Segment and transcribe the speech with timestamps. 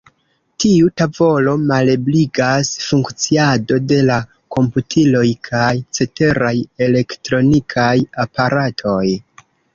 [0.63, 4.17] Tiu tavolo malebligas funkciado de la
[4.57, 6.55] komputiloj kaj ceteraj
[6.89, 7.95] elektronikaj
[8.27, 9.07] aparatoj.